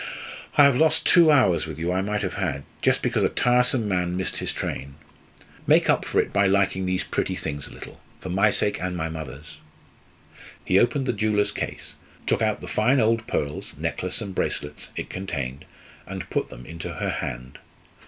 [0.57, 3.87] "I have lost two hours with you I might have had, just because a tiresome
[3.87, 4.95] man missed his train.
[5.67, 8.97] Make up for it by liking these pretty things a little, for my sake and
[8.97, 9.59] my mother's."
[10.65, 11.93] He opened the jeweller's case,
[12.25, 15.65] took out the fine old pearls necklace and bracelets it contained,
[16.07, 17.59] and put them into her hand.